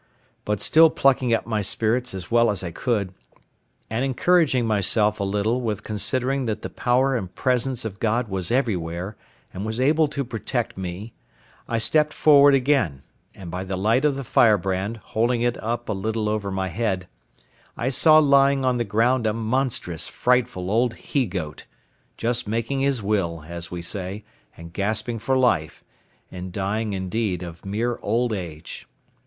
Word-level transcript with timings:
But 0.45 0.59
still 0.61 0.89
plucking 0.89 1.31
up 1.31 1.45
my 1.45 1.61
spirits 1.61 2.15
as 2.15 2.31
well 2.31 2.49
as 2.49 2.63
I 2.63 2.71
could, 2.71 3.13
and 3.87 4.03
encouraging 4.03 4.65
myself 4.65 5.19
a 5.19 5.23
little 5.23 5.61
with 5.61 5.83
considering 5.83 6.45
that 6.45 6.63
the 6.63 6.71
power 6.71 7.15
and 7.15 7.35
presence 7.35 7.85
of 7.85 7.99
God 7.99 8.27
was 8.27 8.49
everywhere, 8.49 9.15
and 9.53 9.63
was 9.63 9.79
able 9.79 10.07
to 10.07 10.23
protect 10.25 10.75
me, 10.75 11.13
I 11.67 11.77
stepped 11.77 12.13
forward 12.13 12.55
again, 12.55 13.03
and 13.35 13.51
by 13.51 13.63
the 13.63 13.77
light 13.77 14.03
of 14.03 14.15
the 14.15 14.23
firebrand, 14.23 14.97
holding 14.97 15.43
it 15.43 15.55
up 15.63 15.87
a 15.87 15.93
little 15.93 16.27
over 16.27 16.49
my 16.49 16.69
head, 16.69 17.07
I 17.77 17.89
saw 17.89 18.17
lying 18.17 18.65
on 18.65 18.77
the 18.77 18.83
ground 18.83 19.27
a 19.27 19.33
monstrous, 19.33 20.07
frightful 20.07 20.71
old 20.71 20.95
he 20.95 21.27
goat, 21.27 21.67
just 22.17 22.47
making 22.47 22.79
his 22.79 23.03
will, 23.03 23.43
as 23.47 23.69
we 23.69 23.83
say, 23.83 24.25
and 24.57 24.73
gasping 24.73 25.19
for 25.19 25.37
life, 25.37 25.83
and, 26.31 26.51
dying, 26.51 26.93
indeed, 26.93 27.43
of 27.43 27.63
mere 27.63 27.99
old 28.01 28.33
age. 28.33 28.87